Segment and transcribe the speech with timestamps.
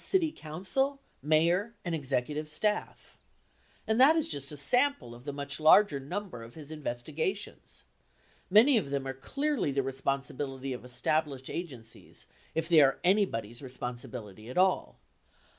[0.03, 3.19] city council, mayor, and executive staff.
[3.85, 7.83] 27, And that is just a sample of the much larger number of his investigations.
[8.49, 12.25] Many of them are clearly the responsibility of established agencies,
[12.55, 14.97] if they are anybody's responsibility at all.